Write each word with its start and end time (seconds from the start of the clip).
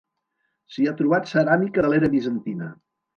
S'hi 0.75 0.87
ha 0.87 0.93
trobat 1.01 1.29
ceràmica 1.31 1.83
de 1.87 1.91
l'era 1.91 2.09
bizantina. 2.15 2.71